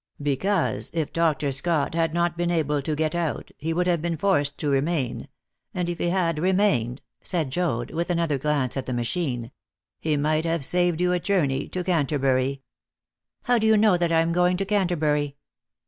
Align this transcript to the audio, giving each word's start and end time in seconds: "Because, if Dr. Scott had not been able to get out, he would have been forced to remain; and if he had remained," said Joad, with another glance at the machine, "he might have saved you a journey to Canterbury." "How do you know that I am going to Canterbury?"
"Because, 0.23 0.89
if 0.95 1.13
Dr. 1.13 1.51
Scott 1.51 1.93
had 1.93 2.11
not 2.11 2.35
been 2.35 2.49
able 2.49 2.81
to 2.81 2.95
get 2.95 3.13
out, 3.13 3.51
he 3.59 3.71
would 3.71 3.85
have 3.85 4.01
been 4.01 4.17
forced 4.17 4.57
to 4.57 4.67
remain; 4.71 5.27
and 5.75 5.87
if 5.89 5.99
he 5.99 6.09
had 6.09 6.39
remained," 6.39 7.01
said 7.21 7.51
Joad, 7.51 7.91
with 7.91 8.09
another 8.09 8.39
glance 8.39 8.75
at 8.75 8.87
the 8.87 8.93
machine, 8.93 9.51
"he 9.99 10.17
might 10.17 10.43
have 10.43 10.65
saved 10.65 11.01
you 11.01 11.13
a 11.13 11.19
journey 11.19 11.67
to 11.69 11.83
Canterbury." 11.83 12.63
"How 13.43 13.59
do 13.59 13.67
you 13.67 13.77
know 13.77 13.95
that 13.95 14.11
I 14.11 14.21
am 14.21 14.31
going 14.33 14.57
to 14.57 14.65
Canterbury?" 14.65 15.35